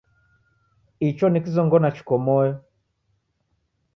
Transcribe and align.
Icho 1.07 1.25
ni 1.29 1.39
kizong'ona 1.43 1.89
chiko 1.95 2.13
moyo 2.25 2.53